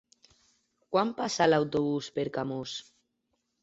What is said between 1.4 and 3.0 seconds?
l'autobús per Camós?